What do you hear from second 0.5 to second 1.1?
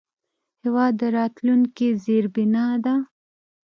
هېواد د